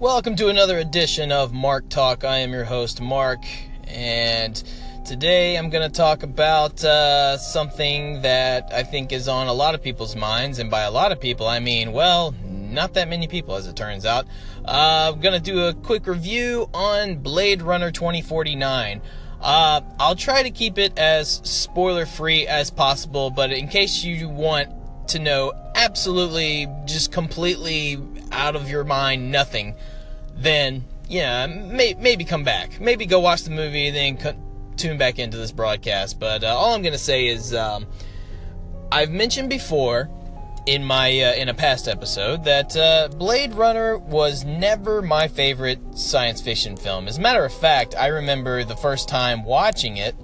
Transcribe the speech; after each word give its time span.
Welcome 0.00 0.34
to 0.36 0.48
another 0.48 0.78
edition 0.78 1.30
of 1.30 1.52
Mark 1.52 1.90
Talk. 1.90 2.24
I 2.24 2.38
am 2.38 2.52
your 2.52 2.64
host, 2.64 3.02
Mark, 3.02 3.44
and 3.86 4.56
today 5.04 5.58
I'm 5.58 5.68
going 5.68 5.86
to 5.86 5.94
talk 5.94 6.22
about 6.22 6.82
uh, 6.82 7.36
something 7.36 8.22
that 8.22 8.72
I 8.72 8.82
think 8.82 9.12
is 9.12 9.28
on 9.28 9.46
a 9.46 9.52
lot 9.52 9.74
of 9.74 9.82
people's 9.82 10.16
minds, 10.16 10.58
and 10.58 10.70
by 10.70 10.84
a 10.84 10.90
lot 10.90 11.12
of 11.12 11.20
people, 11.20 11.46
I 11.46 11.60
mean, 11.60 11.92
well, 11.92 12.34
not 12.46 12.94
that 12.94 13.08
many 13.10 13.28
people, 13.28 13.56
as 13.56 13.66
it 13.66 13.76
turns 13.76 14.06
out. 14.06 14.24
Uh, 14.64 15.12
I'm 15.12 15.20
going 15.20 15.34
to 15.34 15.38
do 15.38 15.66
a 15.66 15.74
quick 15.74 16.06
review 16.06 16.70
on 16.72 17.16
Blade 17.18 17.60
Runner 17.60 17.90
2049. 17.90 19.02
Uh, 19.38 19.82
I'll 19.98 20.16
try 20.16 20.42
to 20.42 20.50
keep 20.50 20.78
it 20.78 20.98
as 20.98 21.42
spoiler 21.44 22.06
free 22.06 22.46
as 22.46 22.70
possible, 22.70 23.30
but 23.30 23.52
in 23.52 23.68
case 23.68 24.02
you 24.02 24.30
want 24.30 24.70
to 25.08 25.18
know 25.18 25.52
absolutely, 25.74 26.68
just 26.86 27.12
completely 27.12 27.98
out 28.32 28.56
of 28.56 28.68
your 28.68 28.84
mind 28.84 29.30
nothing, 29.30 29.74
then 30.34 30.84
yeah, 31.08 31.46
may, 31.46 31.94
maybe 31.94 32.24
come 32.24 32.44
back. 32.44 32.80
Maybe 32.80 33.04
go 33.04 33.18
watch 33.18 33.42
the 33.42 33.50
movie, 33.50 33.90
then 33.90 34.16
tune 34.76 34.96
back 34.96 35.18
into 35.18 35.36
this 35.36 35.52
broadcast. 35.52 36.20
But 36.20 36.44
uh, 36.44 36.48
all 36.48 36.74
I'm 36.74 36.82
going 36.82 36.92
to 36.92 36.98
say 36.98 37.26
is 37.26 37.52
um, 37.52 37.86
I've 38.92 39.10
mentioned 39.10 39.50
before 39.50 40.08
in 40.66 40.84
my 40.84 41.08
uh, 41.08 41.34
in 41.34 41.48
a 41.48 41.54
past 41.54 41.88
episode 41.88 42.44
that 42.44 42.76
uh, 42.76 43.08
Blade 43.08 43.54
Runner 43.54 43.98
was 43.98 44.44
never 44.44 45.02
my 45.02 45.26
favorite 45.26 45.80
science 45.96 46.40
fiction 46.40 46.76
film. 46.76 47.08
As 47.08 47.18
a 47.18 47.20
matter 47.20 47.44
of 47.44 47.52
fact, 47.52 47.94
I 47.96 48.08
remember 48.08 48.62
the 48.64 48.76
first 48.76 49.08
time 49.08 49.44
watching 49.44 49.96
it, 49.96 50.14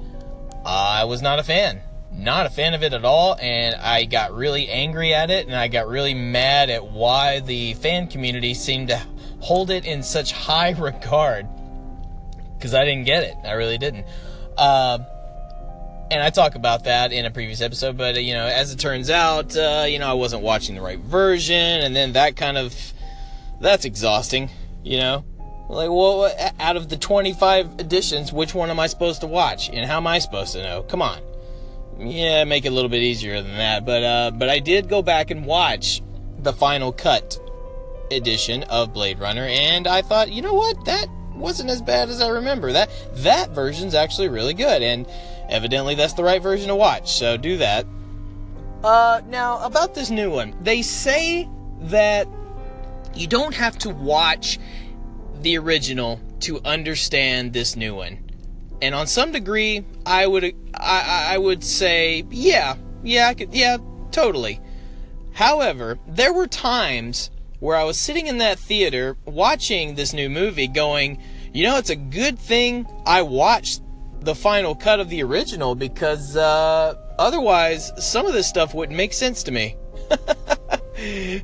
I 0.65 1.05
was 1.05 1.23
not 1.23 1.39
a 1.39 1.43
fan. 1.43 1.81
Not 2.17 2.47
a 2.47 2.51
fan 2.51 2.73
of 2.73 2.83
it 2.83 2.95
at 2.95 3.05
all, 3.05 3.37
and 3.41 3.75
I 3.77 4.05
got 4.05 4.35
really 4.35 4.69
angry 4.69 5.13
at 5.13 5.31
it, 5.31 5.47
and 5.47 5.55
I 5.55 5.69
got 5.69 5.87
really 5.87 6.15
mad 6.15 6.71
at 6.71 6.87
why 6.87 7.41
the 7.41 7.75
fan 7.75 8.09
community 8.09 8.55
seemed 8.55 8.89
to 8.89 9.01
hold 9.41 9.71
it 9.71 9.85
in 9.85 10.03
such 10.03 10.33
high 10.33 10.71
regard. 10.79 11.47
Because 12.57 12.73
I 12.73 12.85
didn't 12.85 13.05
get 13.05 13.23
it. 13.23 13.37
I 13.45 13.53
really 13.53 13.77
didn't. 13.77 14.07
Uh, 14.57 14.99
and 16.11 16.23
I 16.23 16.31
talk 16.31 16.55
about 16.55 16.85
that 16.85 17.13
in 17.13 17.27
a 17.27 17.31
previous 17.31 17.61
episode, 17.61 17.97
but 17.97 18.17
uh, 18.17 18.21
you 18.21 18.35
know, 18.35 18.47
as 18.47 18.73
it 18.73 18.79
turns 18.79 19.11
out, 19.11 19.57
uh, 19.57 19.85
you 19.89 19.99
know, 19.99 20.09
I 20.09 20.15
wasn't 20.15 20.43
watching 20.43 20.75
the 20.75 20.81
right 20.81 20.99
version, 20.99 21.55
and 21.57 21.95
then 21.95 22.13
that 22.13 22.37
kind 22.37 22.57
of 22.57 22.75
that's 23.61 23.85
exhausting, 23.85 24.51
you 24.83 24.99
know. 24.99 25.25
Like, 25.69 25.91
well, 25.91 26.33
out 26.61 26.77
of 26.77 26.89
the 26.89 26.97
25 26.97 27.81
editions, 27.81 28.33
which 28.33 28.55
one 28.55 28.71
am 28.71 28.79
I 28.79 28.87
supposed 28.87 29.21
to 29.23 29.27
watch, 29.27 29.69
and 29.69 29.85
how 29.85 29.97
am 29.97 30.07
I 30.07 30.21
supposed 30.21 30.53
to 30.53 30.63
know? 30.63 30.83
Come 30.83 31.03
on, 31.03 31.21
yeah, 31.99 32.45
make 32.45 32.65
it 32.65 32.69
a 32.69 32.75
little 32.75 32.91
bit 32.91 33.03
easier 33.03 33.41
than 33.43 33.57
that. 33.57 33.85
But 33.85 34.03
uh, 34.03 34.31
but 34.33 34.49
I 34.49 34.59
did 34.59 34.89
go 34.89 35.03
back 35.03 35.31
and 35.31 35.47
watch 35.47 36.03
the 36.39 36.53
final 36.53 36.93
cut 36.93 37.39
edition 38.11 38.63
of 38.65 38.93
Blade 38.93 39.19
Runner, 39.19 39.45
and 39.45 39.87
I 39.87 40.03
thought, 40.03 40.31
you 40.31 40.43
know 40.43 40.55
what, 40.55 40.85
that 40.85 41.07
wasn't 41.35 41.71
as 41.71 41.83
bad 41.83 42.09
as 42.09 42.21
I 42.21 42.29
remember. 42.29 42.73
That 42.73 42.91
that 43.17 43.51
version's 43.51 43.95
actually 43.95 44.29
really 44.29 44.55
good, 44.55 44.83
and 44.83 45.07
evidently 45.49 45.95
that's 45.95 46.15
the 46.15 46.25
right 46.25 46.43
version 46.43 46.69
to 46.69 46.77
watch. 46.77 47.13
So 47.13 47.37
do 47.37 47.57
that. 47.59 47.87
Uh, 48.85 49.21
now 49.27 49.65
about 49.65 49.95
this 49.95 50.11
new 50.11 50.31
one, 50.31 50.55
they 50.63 50.83
say 50.83 51.49
that 51.83 52.29
you 53.15 53.27
don't 53.27 53.55
have 53.55 53.79
to 53.79 53.91
watch 53.91 54.59
the 55.41 55.59
original 55.59 56.21
to 56.41 56.61
understand 56.65 57.53
this 57.53 57.77
new 57.77 57.95
one. 57.95 58.26
And 58.83 58.95
on 58.95 59.07
some 59.07 59.33
degree, 59.33 59.85
I 60.05 60.27
would 60.27 60.45
I, 60.75 61.29
I 61.31 61.39
would 61.39 61.65
say, 61.65 62.25
yeah, 62.31 62.77
yeah, 63.03 63.29
I 63.29 63.35
could, 63.35 63.55
yeah, 63.55 63.79
totally. 64.11 64.61
However, 65.33 65.99
there 66.07 66.33
were 66.33 66.47
times 66.47 67.31
where 67.61 67.77
I 67.77 67.85
was 67.85 67.99
sitting 67.99 68.27
in 68.27 68.39
that 68.39 68.59
theater 68.59 69.17
watching 69.25 69.95
this 69.95 70.13
new 70.13 70.29
movie 70.29 70.69
going, 70.69 71.23
you 71.53 71.65
know, 71.65 71.79
it's 71.79 71.91
a 71.91 71.97
good 71.97 72.39
thing 72.39 72.87
I 73.07 73.23
watched 73.23 73.83
the 74.21 74.35
final 74.35 74.75
cut 74.75 75.01
of 75.01 75.09
the 75.09 75.23
original 75.23 75.75
because 75.75 76.37
uh, 76.37 76.95
otherwise 77.19 77.93
some 77.99 78.27
of 78.27 78.33
this 78.33 78.49
stuff 78.49 78.75
wouldn't 78.75 78.97
make 78.97 79.13
sense 79.13 79.43
to 79.45 79.53
me. 79.53 79.77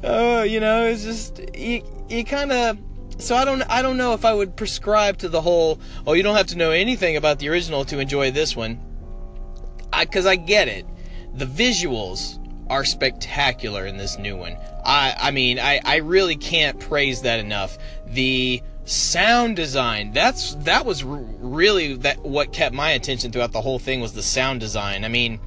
oh, 0.05 0.43
you 0.43 0.61
know, 0.61 0.87
it's 0.87 1.05
just 1.05 1.41
you, 1.57 1.83
you 2.09 2.25
kind 2.25 2.53
of 2.53 2.79
so 3.23 3.37
I 3.37 3.45
don't 3.45 3.63
I 3.63 3.83
don't 3.83 3.97
know 3.97 4.15
if 4.15 4.25
I 4.25 4.35
would 4.35 4.57
prescribe 4.57 5.19
to 5.19 5.29
the 5.29 5.41
whole 5.41 5.79
oh 6.07 6.13
you 6.13 6.23
don't 6.23 6.37
have 6.37 6.49
to 6.49 6.57
know 6.57 6.71
anything 6.71 7.17
about 7.17 7.39
the 7.39 7.49
original 7.49 7.85
to 7.87 7.99
enjoy 7.99 8.31
this 8.31 8.57
one. 8.57 8.81
I 9.93 10.05
cuz 10.05 10.27
I 10.27 10.37
get 10.37 10.69
it. 10.69 10.85
The 11.35 11.47
visuals 11.47 12.39
are 12.69 12.85
spectacular 12.85 13.87
in 13.87 13.97
this 13.97 14.19
new 14.19 14.37
one. 14.37 14.57
I 14.85 15.15
I 15.19 15.31
mean, 15.31 15.59
I 15.59 15.81
I 15.85 15.97
really 15.97 16.37
can't 16.37 16.81
praise 16.81 17.23
that 17.23 17.39
enough. 17.39 17.79
The 18.07 18.63
sound 18.85 19.55
design 19.55 20.13
that's 20.13 20.57
that 20.57 20.85
was 20.85 21.05
really 21.05 21.95
that 21.95 22.19
what 22.25 22.53
kept 22.53 22.75
my 22.75 22.91
attention 22.91 23.31
throughout 23.31 23.53
the 23.53 23.61
whole 23.61 23.79
thing 23.79 24.01
was 24.01 24.13
the 24.13 24.23
sound 24.23 24.59
design. 24.59 25.05
I 25.05 25.09
mean, 25.09 25.39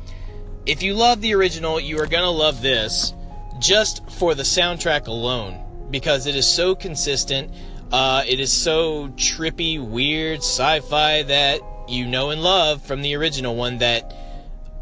if 0.65 0.81
you 0.81 0.93
love 0.93 1.19
the 1.19 1.35
original, 1.35 1.79
you 1.79 1.99
are 1.99 2.07
going 2.07 2.23
to 2.23 2.29
love 2.29 2.61
this 2.61 3.13
just 3.59 4.09
for 4.11 4.33
the 4.33 4.43
soundtrack 4.43 5.07
alone 5.07 5.64
because 5.95 6.27
it 6.27 6.35
is 6.35 6.45
so 6.45 6.75
consistent. 6.75 7.49
Uh, 7.89 8.21
it 8.27 8.41
is 8.41 8.51
so 8.51 9.07
trippy, 9.15 9.81
weird, 9.81 10.39
sci-fi 10.39 11.23
that 11.23 11.61
you 11.87 12.05
know 12.05 12.31
and 12.31 12.43
love 12.43 12.81
from 12.81 13.01
the 13.01 13.15
original 13.15 13.55
one 13.55 13.77
that 13.77 14.13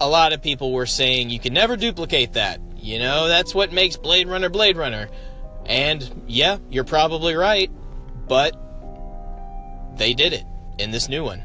a 0.01 0.09
lot 0.09 0.33
of 0.33 0.41
people 0.41 0.73
were 0.73 0.87
saying 0.87 1.29
you 1.29 1.39
can 1.39 1.53
never 1.53 1.75
duplicate 1.75 2.33
that. 2.33 2.59
You 2.77 2.97
know, 2.97 3.27
that's 3.27 3.53
what 3.53 3.71
makes 3.71 3.95
Blade 3.95 4.27
Runner 4.27 4.49
Blade 4.49 4.75
Runner. 4.75 5.07
And 5.67 6.23
yeah, 6.25 6.57
you're 6.71 6.83
probably 6.83 7.35
right, 7.35 7.69
but 8.27 8.57
they 9.95 10.15
did 10.15 10.33
it 10.33 10.45
in 10.79 10.89
this 10.89 11.07
new 11.07 11.23
one. 11.23 11.43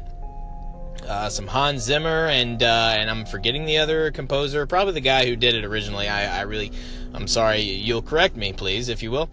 Uh, 1.09 1.27
some 1.27 1.47
Hans 1.47 1.81
Zimmer 1.81 2.27
and 2.27 2.61
uh, 2.61 2.93
and 2.95 3.09
I'm 3.09 3.25
forgetting 3.25 3.65
the 3.65 3.79
other 3.79 4.11
composer, 4.11 4.67
probably 4.67 4.93
the 4.93 5.01
guy 5.01 5.25
who 5.25 5.35
did 5.35 5.55
it 5.55 5.65
originally. 5.65 6.07
I, 6.07 6.37
I 6.37 6.41
really, 6.43 6.71
I'm 7.15 7.27
sorry. 7.27 7.61
You'll 7.61 8.03
correct 8.03 8.35
me, 8.35 8.53
please, 8.53 8.89
if 8.89 9.01
you 9.01 9.09
will. 9.09 9.27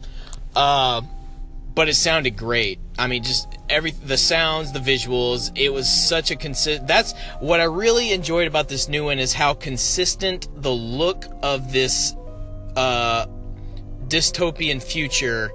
Uh, 0.55 1.03
but 1.75 1.91
it 1.91 1.95
sounded 1.95 2.39
great. 2.39 2.79
I 2.99 3.07
mean, 3.07 3.23
just 3.23 3.59
every 3.69 3.91
the 3.91 4.17
sounds, 4.17 4.73
the 4.73 4.79
visuals. 4.79 5.53
It 5.55 5.71
was 5.71 5.87
such 5.87 6.31
a 6.31 6.37
consistent. 6.37 6.89
That's 6.89 7.13
what 7.41 7.61
I 7.61 7.65
really 7.65 8.13
enjoyed 8.13 8.49
about 8.49 8.71
this 8.71 8.89
new 8.89 9.05
one 9.05 9.19
is 9.19 9.35
how 9.35 9.53
consistent 9.53 10.49
the 10.63 10.73
look 10.73 11.27
of 11.43 11.75
this 11.75 12.17
uh, 12.75 13.27
dystopian 14.09 14.83
future. 14.83 15.53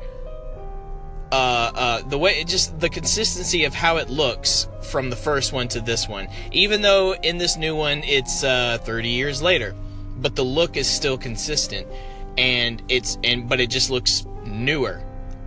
Uh, 1.31 1.72
uh, 1.75 2.02
the 2.02 2.18
way, 2.18 2.42
it 2.42 2.47
just 2.47 2.80
the 2.80 2.90
consistency 2.90 3.64
of 3.64 3.74
how 3.74 3.97
it 3.97 4.09
looks 4.09 4.68
from 4.90 5.09
the 5.09 5.16
first 5.16 5.53
one 5.53 5.68
to 5.69 5.80
this 5.80 6.08
one. 6.08 6.28
Even 6.52 6.81
though 6.81 7.14
in 7.16 7.38
this 7.38 7.56
new 7.56 7.75
one 7.75 8.02
it's 8.03 8.44
uh, 8.44 8.78
30 8.81 9.09
years 9.09 9.41
later, 9.41 9.74
but 10.18 10.36
the 10.36 10.44
look 10.44 10.75
is 10.75 10.90
still 10.90 11.18
consistent, 11.18 11.88
and 12.38 12.84
it's 12.90 13.18
and 13.24 13.47
but 13.47 13.62
it 13.62 13.70
just 13.70 13.90
looks 13.90 14.25
newer 14.46 15.02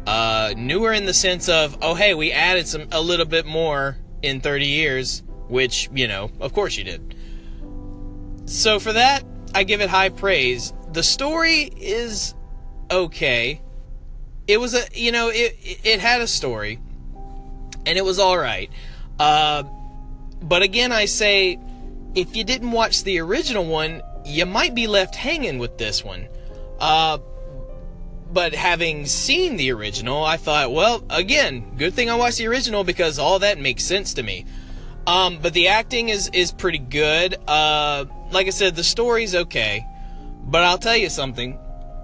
uh, 0.06 0.54
newer 0.56 0.92
in 0.92 1.06
the 1.06 1.14
sense 1.14 1.48
of, 1.48 1.78
oh 1.82 1.94
hey, 1.94 2.14
we 2.14 2.32
added 2.32 2.68
some 2.68 2.86
a 2.92 3.00
little 3.00 3.26
bit 3.26 3.46
more 3.46 3.96
in 4.22 4.40
30 4.40 4.66
years, 4.66 5.22
which 5.48 5.88
you 5.94 6.08
know, 6.08 6.30
of 6.40 6.52
course 6.52 6.76
you 6.76 6.84
did. 6.84 7.14
So 8.46 8.78
for 8.78 8.92
that, 8.92 9.24
I 9.54 9.64
give 9.64 9.80
it 9.80 9.88
high 9.88 10.10
praise. 10.10 10.72
The 10.92 11.02
story 11.02 11.70
is 11.76 12.34
okay. 12.90 13.60
It 14.46 14.58
was 14.58 14.74
a, 14.74 14.82
you 14.92 15.12
know, 15.12 15.28
it 15.28 15.56
it 15.84 16.00
had 16.00 16.20
a 16.20 16.26
story, 16.26 16.78
and 17.86 17.98
it 17.98 18.04
was 18.04 18.18
all 18.18 18.36
right. 18.36 18.70
Uh, 19.18 19.64
but 20.42 20.62
again, 20.62 20.92
I 20.92 21.06
say, 21.06 21.58
if 22.14 22.36
you 22.36 22.44
didn't 22.44 22.72
watch 22.72 23.04
the 23.04 23.20
original 23.20 23.64
one, 23.64 24.02
you 24.24 24.46
might 24.46 24.74
be 24.74 24.86
left 24.86 25.14
hanging 25.14 25.58
with 25.58 25.78
this 25.78 26.04
one. 26.04 26.28
Uh, 26.78 27.18
but 28.32 28.54
having 28.54 29.06
seen 29.06 29.56
the 29.56 29.72
original, 29.72 30.24
I 30.24 30.36
thought, 30.36 30.72
well, 30.72 31.04
again, 31.08 31.76
good 31.76 31.94
thing 31.94 32.10
I 32.10 32.16
watched 32.16 32.38
the 32.38 32.48
original 32.48 32.82
because 32.84 33.18
all 33.18 33.38
that 33.38 33.58
makes 33.58 33.84
sense 33.84 34.14
to 34.14 34.22
me. 34.22 34.44
Um, 35.06 35.38
but 35.40 35.52
the 35.52 35.68
acting 35.68 36.08
is 36.08 36.30
is 36.32 36.50
pretty 36.50 36.78
good. 36.78 37.36
Uh, 37.46 38.06
like 38.32 38.46
I 38.46 38.50
said, 38.50 38.74
the 38.74 38.84
story's 38.84 39.34
okay. 39.34 39.86
But 40.42 40.62
I'll 40.62 40.78
tell 40.78 40.96
you 40.96 41.10
something. 41.10 41.58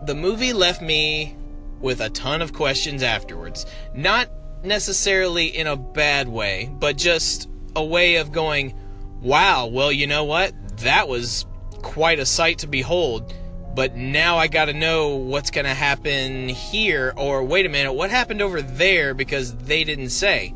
The 0.07 0.15
movie 0.15 0.53
left 0.53 0.81
me 0.81 1.37
with 1.81 2.01
a 2.01 2.11
ton 2.11 2.43
of 2.43 2.53
questions 2.53 3.03
afterwards. 3.03 3.67
Not 3.95 4.31
necessarily 4.63 5.47
in 5.47 5.67
a 5.67 5.77
bad 5.77 6.29
way, 6.29 6.71
but 6.73 6.97
just 6.97 7.49
a 7.75 7.85
way 7.85 8.17
of 8.17 8.33
going, 8.33 8.75
wow, 9.21 9.67
well, 9.67 9.91
you 9.91 10.07
know 10.07 10.25
what? 10.25 10.53
That 10.79 11.09
was 11.09 11.47
quite 11.83 12.19
a 12.19 12.27
sight 12.27 12.59
to 12.59 12.67
behold 12.67 13.33
but 13.75 13.97
now 13.97 14.37
I 14.37 14.49
got 14.49 14.67
to 14.67 14.73
know 14.73 15.17
what's 15.17 15.51
going 15.51 15.65
to 15.65 15.75
happen 15.75 16.49
here, 16.49 17.13
or 17.17 17.45
wait 17.45 17.67
a 17.67 17.69
minute, 17.69 17.93
what 17.93 18.11
happened 18.11 18.43
over 18.43 18.61
there 18.63 19.15
because 19.15 19.55
they 19.57 19.85
didn't 19.85 20.11
say. 20.11 20.55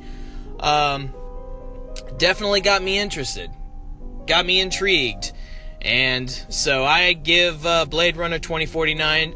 Um, 0.58 1.14
definitely 2.16 2.60
got 2.60 2.82
me 2.82 2.98
interested, 2.98 3.50
got 4.26 4.44
me 4.44 4.60
intrigued, 4.60 5.32
and 5.80 6.28
so 6.48 6.84
I 6.84 7.12
give 7.12 7.64
uh, 7.64 7.84
Blade 7.84 8.16
Runner 8.16 8.38
2049 8.38 9.34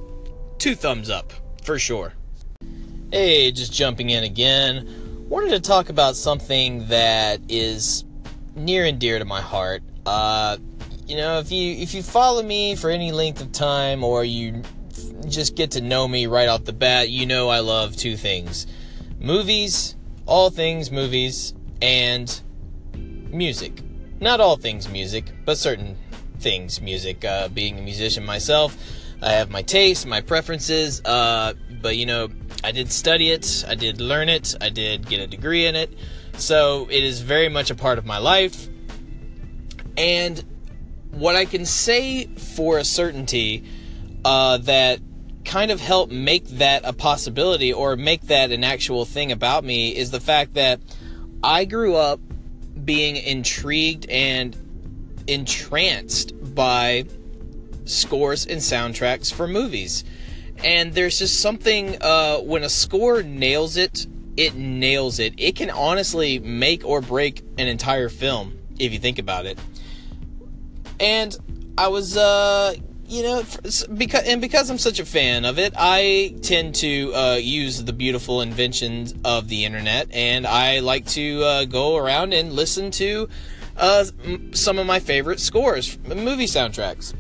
two 0.59 0.75
thumbs 0.75 1.09
up 1.09 1.33
for 1.69 1.79
sure. 1.79 2.15
Hey, 3.13 3.53
just 3.53 3.75
jumping 3.75 4.09
in 4.09 4.25
again. 4.25 5.27
Wanted 5.29 5.51
to 5.51 5.61
talk 5.61 5.91
about 5.91 6.17
something 6.17 6.87
that 6.87 7.43
is 7.51 8.07
near 8.57 8.87
and 8.87 8.99
dear 8.99 9.19
to 9.19 9.27
my 9.27 9.43
heart. 9.43 9.83
Uh, 10.07 10.57
you 11.07 11.19
know, 11.19 11.41
if 11.41 11.53
you 11.53 11.75
if 11.75 11.93
you 11.93 12.03
follow 12.03 12.43
me 12.43 12.75
for 12.75 12.89
any 12.89 13.13
length 13.13 13.43
of 13.43 13.53
time 13.53 14.03
or 14.03 14.25
you 14.25 14.63
just 15.27 15.57
get 15.57 15.73
to 15.73 15.83
know 15.83 16.09
me 16.09 16.27
right 16.27 16.49
off 16.49 16.65
the 16.65 16.73
bat, 16.73 17.11
you 17.11 17.27
know 17.27 17.51
I 17.51 17.59
love 17.59 17.95
two 17.95 18.17
things. 18.17 18.67
Movies, 19.21 19.95
all 20.25 20.49
things 20.49 20.91
movies, 20.91 21.53
and 21.83 22.41
music. 22.95 23.83
Not 24.21 24.41
all 24.41 24.57
things 24.57 24.89
music, 24.89 25.27
but 25.45 25.59
certain 25.59 25.99
things 26.39 26.81
music. 26.81 27.27
Uh, 27.27 27.49
being 27.49 27.79
a 27.79 27.83
musician 27.83 28.25
myself, 28.25 28.75
I 29.21 29.33
have 29.33 29.51
my 29.51 29.63
taste, 29.63 30.07
my 30.07 30.21
preferences, 30.21 31.03
uh, 31.05 31.55
but 31.83 31.97
you 31.97 32.07
know, 32.07 32.29
I 32.63 32.73
did 32.73 32.93
study 32.93 33.31
it, 33.31 33.65
I 33.67 33.75
did 33.75 34.01
learn 34.01 34.29
it, 34.29 34.55
I 34.61 34.69
did 34.69 35.09
get 35.09 35.21
a 35.21 35.27
degree 35.27 35.67
in 35.67 35.75
it, 35.75 35.93
so 36.35 36.87
it 36.91 37.03
is 37.03 37.21
very 37.21 37.49
much 37.49 37.71
a 37.71 37.75
part 37.75 37.99
of 37.99 38.07
my 38.07 38.19
life. 38.19 38.69
And 39.97 40.45
what 41.11 41.35
I 41.35 41.45
can 41.45 41.67
say 41.67 42.27
for 42.27 42.79
a 42.79 42.85
certainty 42.85 43.65
uh, 44.25 44.59
that 44.59 45.01
kind 45.45 45.71
of 45.71 45.81
helped 45.81 46.13
make 46.13 46.47
that 46.47 46.83
a 46.85 46.93
possibility 46.93 47.73
or 47.73 47.97
make 47.97 48.23
that 48.23 48.53
an 48.53 48.63
actual 48.63 49.05
thing 49.05 49.33
about 49.33 49.65
me 49.65 49.97
is 49.97 50.11
the 50.11 50.21
fact 50.21 50.55
that 50.55 50.81
I 51.43 51.65
grew 51.65 51.97
up 51.97 52.21
being 52.85 53.17
intrigued 53.17 54.07
and 54.09 54.57
entranced 55.27 56.33
by 56.55 57.07
scores 57.89 58.47
and 58.47 58.61
soundtracks 58.61 59.33
for 59.33 59.49
movies. 59.49 60.05
And 60.65 60.93
there's 60.93 61.19
just 61.19 61.41
something 61.41 62.01
uh, 62.03 62.39
when 62.39 62.65
a 62.65 62.69
score 62.69 63.23
nails 63.23 63.77
it, 63.77 64.07
it 64.37 64.55
nails 64.55 65.19
it. 65.19 65.35
It 65.37 65.57
can 65.57 65.71
honestly 65.71 66.39
make 66.39 66.85
or 66.85 67.01
break 67.01 67.43
an 67.59 67.69
entire 67.69 68.09
film 68.09 68.59
if 68.79 68.93
you 68.93 68.99
think 68.99 69.19
about 69.19 69.47
it. 69.47 69.59
And 71.01 71.37
I 71.77 71.89
was, 71.89 72.17
uh, 72.17 72.75
you 73.07 73.23
know, 73.23 73.43
because 73.95 74.27
and 74.27 74.41
because 74.41 74.69
I'm 74.69 74.79
such 74.79 74.99
a 74.99 75.05
fan 75.05 75.45
of 75.45 75.59
it, 75.59 75.75
I 75.77 76.35
tend 76.43 76.75
to 76.77 77.15
uh, 77.15 77.35
use 77.37 77.85
the 77.85 77.93
beautiful 77.93 78.43
inventions 78.43 79.15
of 79.25 79.49
the 79.49 79.65
internet, 79.65 80.09
and 80.13 80.47
I 80.47 80.81
like 80.81 81.07
to 81.07 81.43
uh, 81.45 81.65
go 81.65 81.97
around 81.97 82.35
and 82.35 82.53
listen 82.53 82.91
to 82.93 83.29
uh, 83.77 84.05
some 84.53 84.79
of 84.79 84.87
my 84.87 84.99
favorite 84.99 85.39
scores, 85.39 85.99
movie 86.05 86.47
soundtracks 86.47 87.15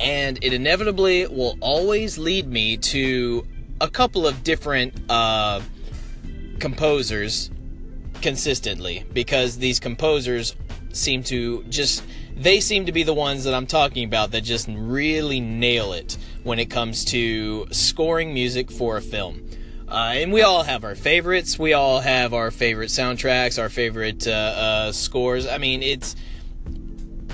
and 0.00 0.42
it 0.42 0.52
inevitably 0.52 1.26
will 1.26 1.56
always 1.60 2.18
lead 2.18 2.46
me 2.46 2.76
to 2.76 3.46
a 3.80 3.88
couple 3.88 4.26
of 4.26 4.42
different 4.42 4.94
uh, 5.08 5.60
composers 6.58 7.50
consistently 8.20 9.04
because 9.12 9.58
these 9.58 9.78
composers 9.78 10.56
seem 10.92 11.22
to 11.22 11.62
just 11.64 12.02
they 12.36 12.60
seem 12.60 12.86
to 12.86 12.92
be 12.92 13.02
the 13.02 13.14
ones 13.14 13.44
that 13.44 13.54
I'm 13.54 13.66
talking 13.66 14.04
about 14.04 14.32
that 14.32 14.42
just 14.42 14.68
really 14.70 15.40
nail 15.40 15.92
it 15.92 16.16
when 16.42 16.58
it 16.58 16.66
comes 16.66 17.04
to 17.06 17.66
scoring 17.70 18.34
music 18.34 18.70
for 18.70 18.96
a 18.96 19.02
film. 19.02 19.48
Uh, 19.88 20.14
and 20.16 20.32
we 20.32 20.42
all 20.42 20.62
have 20.62 20.82
our 20.82 20.94
favorites. 20.96 21.58
We 21.58 21.74
all 21.74 22.00
have 22.00 22.34
our 22.34 22.50
favorite 22.50 22.88
soundtracks, 22.88 23.60
our 23.60 23.68
favorite 23.68 24.26
uh, 24.26 24.30
uh, 24.30 24.92
scores. 24.92 25.46
I 25.46 25.58
mean, 25.58 25.82
it's 25.82 26.16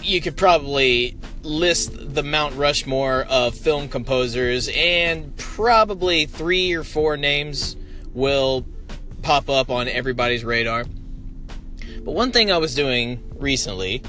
you 0.02 0.20
could 0.20 0.36
probably 0.36 1.16
list 1.42 2.14
the 2.14 2.22
Mount 2.22 2.56
Rushmore 2.56 3.24
of 3.28 3.54
film 3.54 3.88
composers, 3.88 4.68
and 4.74 5.36
probably 5.36 6.26
three 6.26 6.72
or 6.72 6.84
four 6.84 7.16
names 7.16 7.76
will 8.12 8.66
pop 9.22 9.48
up 9.48 9.70
on 9.70 9.88
everybody's 9.88 10.44
radar. 10.44 10.84
But 12.02 12.12
one 12.12 12.32
thing 12.32 12.50
I 12.50 12.58
was 12.58 12.74
doing 12.74 13.22
recently, 13.38 14.02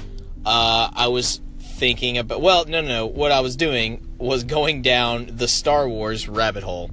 uh, 0.44 0.90
I 0.94 1.08
was 1.08 1.40
thinking 1.58 2.18
about. 2.18 2.40
Well, 2.40 2.64
no, 2.64 2.80
no, 2.80 2.88
no. 2.88 3.06
What 3.06 3.32
I 3.32 3.40
was 3.40 3.56
doing 3.56 4.14
was 4.18 4.44
going 4.44 4.82
down 4.82 5.30
the 5.32 5.48
Star 5.48 5.88
Wars 5.88 6.28
rabbit 6.28 6.62
hole. 6.62 6.90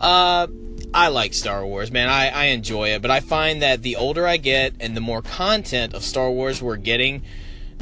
Uh, 0.00 0.48
I 0.92 1.08
like 1.08 1.34
Star 1.34 1.64
Wars, 1.66 1.90
man. 1.90 2.08
I, 2.08 2.28
I 2.28 2.44
enjoy 2.46 2.90
it, 2.90 3.02
but 3.02 3.10
I 3.10 3.20
find 3.20 3.62
that 3.62 3.82
the 3.82 3.96
older 3.96 4.26
I 4.26 4.36
get 4.36 4.74
and 4.80 4.96
the 4.96 5.00
more 5.00 5.22
content 5.22 5.94
of 5.94 6.02
Star 6.02 6.30
Wars 6.30 6.62
we're 6.62 6.76
getting, 6.76 7.22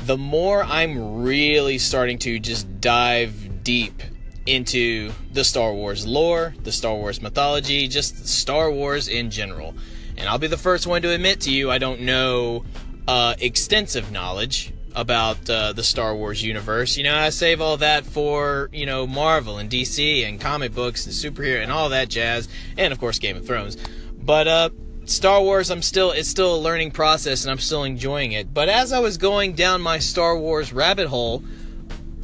the 0.06 0.16
more 0.16 0.64
I'm 0.64 1.22
really 1.22 1.78
starting 1.78 2.18
to 2.20 2.38
just 2.38 2.80
dive 2.80 3.64
deep 3.64 4.02
into 4.46 5.12
the 5.32 5.44
Star 5.44 5.72
Wars 5.72 6.06
lore, 6.06 6.54
the 6.62 6.72
Star 6.72 6.94
Wars 6.94 7.22
mythology, 7.22 7.86
just 7.86 8.26
Star 8.26 8.70
Wars 8.70 9.08
in 9.08 9.30
general. 9.30 9.74
And 10.16 10.28
I'll 10.28 10.38
be 10.38 10.48
the 10.48 10.56
first 10.56 10.86
one 10.86 11.02
to 11.02 11.10
admit 11.10 11.40
to 11.42 11.52
you, 11.52 11.70
I 11.70 11.78
don't 11.78 12.00
know 12.00 12.64
uh, 13.06 13.34
extensive 13.38 14.10
knowledge 14.10 14.72
about 14.94 15.48
uh, 15.48 15.72
the 15.72 15.82
Star 15.82 16.14
Wars 16.14 16.42
universe. 16.42 16.96
You 16.96 17.04
know, 17.04 17.16
I 17.16 17.30
save 17.30 17.60
all 17.60 17.76
that 17.78 18.04
for, 18.04 18.68
you 18.72 18.84
know, 18.84 19.06
Marvel 19.06 19.58
and 19.58 19.70
DC 19.70 20.26
and 20.26 20.40
comic 20.40 20.74
books 20.74 21.06
and 21.06 21.14
superhero 21.14 21.62
and 21.62 21.72
all 21.72 21.88
that 21.90 22.08
jazz, 22.08 22.48
and 22.76 22.92
of 22.92 22.98
course 22.98 23.18
Game 23.18 23.36
of 23.36 23.46
Thrones. 23.46 23.76
But 24.20 24.48
uh, 24.48 24.70
Star 25.04 25.42
Wars, 25.42 25.70
I'm 25.70 25.82
still 25.82 26.12
it's 26.12 26.28
still 26.28 26.54
a 26.54 26.58
learning 26.58 26.92
process 26.92 27.44
and 27.44 27.50
I'm 27.50 27.58
still 27.58 27.84
enjoying 27.84 28.32
it. 28.32 28.54
But 28.54 28.68
as 28.68 28.92
I 28.92 29.00
was 29.00 29.18
going 29.18 29.54
down 29.54 29.80
my 29.80 29.98
Star 29.98 30.36
Wars 30.36 30.72
rabbit 30.72 31.08
hole, 31.08 31.42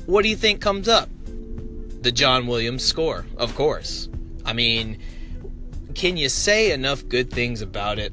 what 0.06 0.22
do 0.22 0.28
you 0.28 0.36
think 0.36 0.60
comes 0.60 0.88
up? 0.88 1.08
The 2.02 2.12
John 2.12 2.46
Williams 2.46 2.84
score, 2.84 3.26
of 3.36 3.54
course. 3.54 4.08
I 4.44 4.52
mean, 4.52 4.98
can 5.94 6.16
you 6.16 6.28
say 6.28 6.70
enough 6.70 7.06
good 7.08 7.30
things 7.30 7.60
about 7.60 7.98
it? 7.98 8.12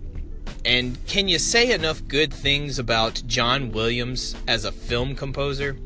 And 0.65 0.97
can 1.05 1.27
you 1.27 1.37
say 1.37 1.71
enough 1.71 2.05
good 2.07 2.33
things 2.33 2.79
about 2.79 3.21
John 3.27 3.71
Williams 3.71 4.35
as 4.47 4.65
a 4.65 4.71
film 4.71 5.15
composer? 5.15 5.77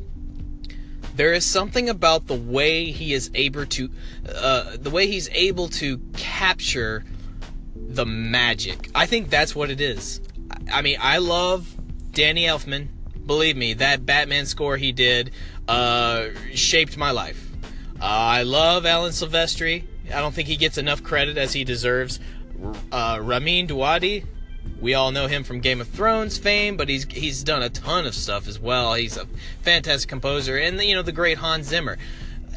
There 1.16 1.34
is 1.34 1.46
something 1.46 1.90
about 1.90 2.28
the 2.28 2.36
way 2.36 2.86
he 2.86 3.14
is 3.14 3.30
able 3.36 3.66
to, 3.66 3.90
uh, 4.34 4.78
the 4.80 4.90
way 4.90 5.08
he's 5.08 5.28
able 5.34 5.68
to 5.68 5.98
capture 6.16 7.04
the 7.90 8.06
magic. 8.06 8.90
I 8.94 9.06
think 9.06 9.30
that's 9.30 9.56
what 9.56 9.70
it 9.70 9.82
is. 9.82 10.22
I 10.72 10.82
mean, 10.82 10.98
I 11.02 11.18
love 11.18 11.76
Danny 12.12 12.46
Elfman. 12.46 12.88
Believe 13.26 13.58
me, 13.58 13.74
that 13.74 14.06
Batman 14.06 14.46
score 14.46 14.78
he 14.78 14.92
did 14.92 15.32
uh, 15.68 16.30
shaped 16.54 16.98
my 16.98 17.12
life. 17.12 17.50
Uh, 18.02 18.06
I 18.06 18.44
love 18.44 18.86
Alan 18.86 19.12
Silvestri. 19.12 19.84
I 20.08 20.20
don't 20.20 20.34
think 20.34 20.48
he 20.48 20.56
gets 20.56 20.78
enough 20.78 21.04
credit 21.04 21.38
as 21.38 21.54
he 21.54 21.64
deserves. 21.64 22.20
Uh, 22.92 23.20
Ramin 23.22 23.68
Djawadi, 23.68 24.26
we 24.80 24.94
all 24.94 25.12
know 25.12 25.28
him 25.28 25.44
from 25.44 25.60
Game 25.60 25.82
of 25.82 25.88
Thrones 25.88 26.38
fame, 26.38 26.78
but 26.78 26.90
he's 26.90 27.06
he's 27.06 27.44
done 27.44 27.62
a 27.62 27.70
ton 27.70 28.06
of 28.06 28.16
stuff 28.16 28.48
as 28.48 28.60
well. 28.60 28.94
He's 28.94 29.18
a 29.18 29.28
fantastic 29.62 30.10
composer, 30.10 30.58
and 30.58 30.82
you 30.82 30.96
know 30.96 31.02
the 31.02 31.12
great 31.12 31.38
Hans 31.38 31.68
Zimmer. 31.68 31.98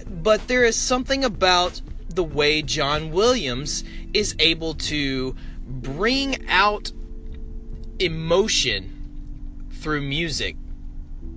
But 0.06 0.48
there 0.48 0.64
is 0.64 0.76
something 0.76 1.24
about 1.24 1.80
the 2.14 2.24
way 2.24 2.62
John 2.62 3.12
Williams 3.12 3.84
is 4.12 4.34
able 4.38 4.74
to 4.74 5.34
bring 5.66 6.46
out 6.48 6.92
emotion 7.98 9.68
through 9.70 10.02
music. 10.02 10.56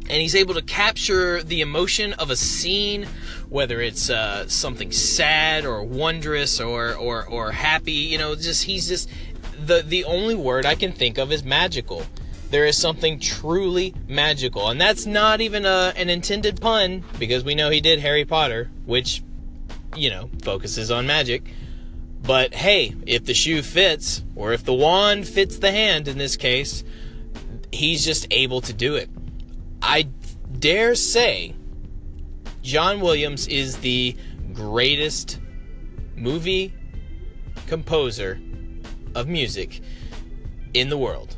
And 0.07 0.21
he's 0.21 0.35
able 0.35 0.53
to 0.53 0.61
capture 0.61 1.41
the 1.41 1.61
emotion 1.61 2.13
of 2.13 2.29
a 2.29 2.35
scene, 2.35 3.07
whether 3.49 3.81
it's 3.81 4.09
uh, 4.09 4.47
something 4.47 4.91
sad 4.91 5.65
or 5.65 5.83
wondrous 5.83 6.59
or, 6.59 6.93
or, 6.93 7.25
or 7.25 7.51
happy. 7.51 7.91
You 7.91 8.19
know, 8.19 8.35
just 8.35 8.65
he's 8.65 8.87
just 8.87 9.09
the 9.57 9.81
the 9.81 10.03
only 10.05 10.35
word 10.35 10.65
I 10.65 10.75
can 10.75 10.91
think 10.91 11.17
of 11.17 11.31
is 11.31 11.43
magical. 11.43 12.03
There 12.51 12.65
is 12.65 12.77
something 12.77 13.19
truly 13.19 13.95
magical, 14.07 14.69
and 14.69 14.79
that's 14.79 15.07
not 15.07 15.41
even 15.41 15.65
a, 15.65 15.93
an 15.95 16.09
intended 16.09 16.61
pun 16.61 17.03
because 17.17 17.43
we 17.43 17.55
know 17.55 17.71
he 17.71 17.81
did 17.81 17.99
Harry 17.99 18.25
Potter, 18.25 18.69
which 18.85 19.23
you 19.95 20.09
know, 20.09 20.29
focuses 20.43 20.91
on 20.91 21.07
magic. 21.07 21.51
But 22.21 22.53
hey, 22.53 22.95
if 23.05 23.25
the 23.25 23.33
shoe 23.33 23.61
fits, 23.61 24.23
or 24.35 24.53
if 24.53 24.63
the 24.63 24.73
wand 24.73 25.27
fits 25.27 25.57
the 25.59 25.71
hand 25.71 26.07
in 26.07 26.17
this 26.17 26.37
case, 26.37 26.83
he's 27.71 28.03
just 28.03 28.27
able 28.31 28.61
to 28.61 28.73
do 28.73 28.95
it. 28.95 29.09
I 29.81 30.07
dare 30.59 30.95
say 30.95 31.53
John 32.61 32.99
Williams 32.99 33.47
is 33.47 33.77
the 33.77 34.15
greatest 34.53 35.39
movie 36.15 36.73
composer 37.67 38.39
of 39.13 39.27
music 39.27 39.81
in 40.73 40.89
the 40.89 40.97
world. 40.97 41.35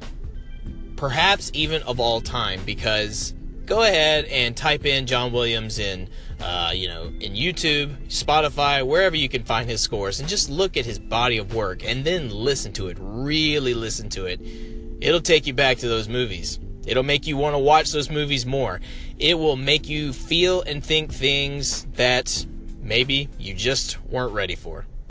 Perhaps 0.96 1.52
even 1.54 1.84
of 1.84 2.00
all 2.00 2.22
time, 2.22 2.62
because 2.66 3.34
go 3.66 3.84
ahead 3.84 4.26
and 4.26 4.56
type 4.56 4.86
in 4.86 5.06
John 5.06 5.32
Williams 5.34 5.80
in 5.80 6.10
uh, 6.40 6.72
you 6.74 6.88
know, 6.88 7.04
in 7.20 7.34
YouTube, 7.34 7.96
Spotify, 8.08 8.86
wherever 8.86 9.16
you 9.16 9.30
can 9.30 9.44
find 9.44 9.70
his 9.70 9.82
scores, 9.82 10.20
and 10.20 10.30
just 10.30 10.50
look 10.50 10.78
at 10.78 10.86
his 10.86 11.00
body 11.00 11.38
of 11.38 11.54
work 11.54 11.84
and 11.84 12.06
then 12.06 12.30
listen 12.30 12.74
to 12.74 12.88
it. 12.88 12.98
Really 13.00 13.74
listen 13.74 14.10
to 14.10 14.26
it. 14.26 14.40
It'll 15.02 15.22
take 15.22 15.48
you 15.48 15.54
back 15.54 15.78
to 15.80 15.88
those 15.88 16.08
movies. 16.08 16.60
It'll 16.86 17.04
make 17.04 17.28
you 17.28 17.38
want 17.38 17.54
to 17.54 17.60
watch 17.60 17.92
those 17.92 18.10
movies 18.10 18.46
more. 18.46 18.80
It 19.20 19.38
will 19.38 19.58
make 19.58 19.90
you 19.90 20.14
feel 20.14 20.62
and 20.62 20.84
think 20.84 21.14
things 21.14 21.84
that 21.96 22.46
maybe 22.82 23.30
you 23.38 23.54
just 23.54 24.02
weren't 24.06 24.34
ready 24.34 24.56
for. 24.56 24.86